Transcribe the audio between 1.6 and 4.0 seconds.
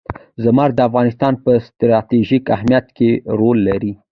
ستراتیژیک اهمیت کې رول لري.